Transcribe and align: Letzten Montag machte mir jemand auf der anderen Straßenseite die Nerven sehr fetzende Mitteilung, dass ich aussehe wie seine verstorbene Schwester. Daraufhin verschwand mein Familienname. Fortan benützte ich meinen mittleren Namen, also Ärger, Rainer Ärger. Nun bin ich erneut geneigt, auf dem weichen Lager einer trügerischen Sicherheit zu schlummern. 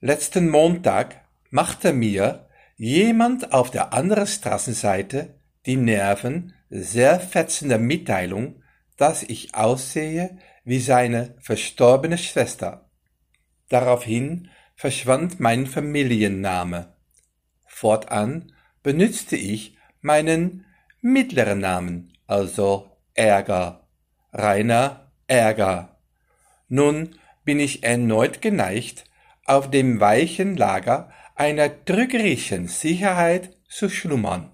Letzten 0.00 0.48
Montag 0.48 1.24
machte 1.50 1.92
mir 1.92 2.46
jemand 2.76 3.52
auf 3.52 3.72
der 3.72 3.92
anderen 3.92 4.28
Straßenseite 4.28 5.34
die 5.66 5.74
Nerven 5.74 6.54
sehr 6.70 7.18
fetzende 7.18 7.78
Mitteilung, 7.78 8.62
dass 8.96 9.24
ich 9.24 9.56
aussehe 9.56 10.38
wie 10.62 10.78
seine 10.78 11.34
verstorbene 11.40 12.16
Schwester. 12.16 12.88
Daraufhin 13.68 14.50
verschwand 14.76 15.40
mein 15.40 15.66
Familienname. 15.66 16.94
Fortan 17.66 18.52
benützte 18.84 19.34
ich 19.34 19.76
meinen 20.00 20.64
mittleren 21.00 21.58
Namen, 21.58 22.12
also 22.28 22.88
Ärger, 23.14 23.88
Rainer 24.32 25.10
Ärger. 25.26 25.98
Nun 26.68 27.16
bin 27.44 27.58
ich 27.58 27.82
erneut 27.82 28.40
geneigt, 28.40 29.04
auf 29.48 29.70
dem 29.70 30.00
weichen 30.00 30.56
Lager 30.56 31.10
einer 31.34 31.84
trügerischen 31.84 32.68
Sicherheit 32.68 33.56
zu 33.68 33.88
schlummern. 33.88 34.50